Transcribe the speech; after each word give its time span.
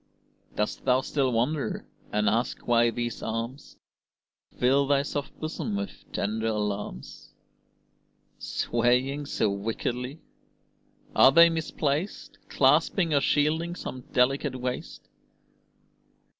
Dost 0.55 0.83
thou 0.83 1.01
still 1.01 1.31
wonder, 1.31 1.85
and 2.11 2.27
ask 2.27 2.67
why 2.67 2.89
these 2.89 3.21
arms 3.21 3.77
Fill 4.57 4.87
thy 4.87 5.03
soft 5.03 5.39
bosom 5.39 5.75
with 5.75 6.11
tender 6.11 6.47
alarms, 6.47 7.35
Swaying 8.39 9.27
so 9.27 9.51
wickedly? 9.51 10.19
Are 11.15 11.31
they 11.31 11.51
misplaced 11.51 12.39
Clasping 12.49 13.13
or 13.13 13.21
shielding 13.21 13.75
some 13.75 14.01
delicate 14.11 14.55
waist? 14.55 15.07